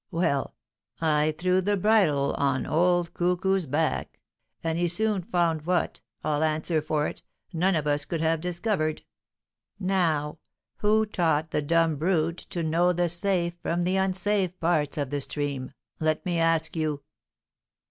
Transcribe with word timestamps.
Well, 0.09 0.55
I 0.99 1.35
threw 1.37 1.61
the 1.61 1.77
bridle 1.77 2.33
on 2.33 2.65
old 2.65 3.13
Cuckoo's 3.13 3.67
back, 3.67 4.19
and 4.63 4.79
he 4.79 4.87
soon 4.87 5.21
found 5.21 5.67
what, 5.67 6.01
I'll 6.23 6.41
answer 6.41 6.81
for 6.81 7.05
it, 7.05 7.21
none 7.53 7.75
of 7.75 7.85
us 7.85 8.05
could 8.05 8.19
have 8.19 8.41
discovered. 8.41 9.03
Now, 9.79 10.39
who 10.77 11.05
taught 11.05 11.51
the 11.51 11.61
dumb 11.61 11.97
brute 11.97 12.47
to 12.49 12.63
know 12.63 12.93
the 12.93 13.09
safe 13.09 13.53
from 13.61 13.83
the 13.83 13.97
unsafe 13.97 14.59
parts 14.59 14.97
of 14.97 15.11
the 15.11 15.21
stream, 15.21 15.71
let 15.99 16.25
me 16.25 16.39
ask 16.39 16.75
you?" 16.75 17.03